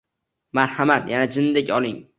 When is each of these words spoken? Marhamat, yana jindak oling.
Marhamat, 0.59 1.07
yana 1.13 1.31
jindak 1.37 1.73
oling. 1.77 2.07